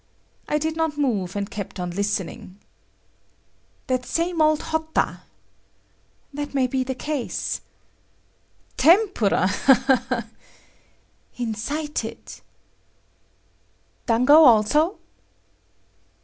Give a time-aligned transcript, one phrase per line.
[0.49, 2.57] I did not move, and kept on listening.
[3.85, 5.21] "That same old Hotta,"
[6.33, 7.61] "that may be the case…."
[8.77, 9.45] "Tempura……
[9.45, 10.25] ha, ha, ha
[11.45, 12.41] ……""……incited
[14.07, 14.97] ……""……dango also?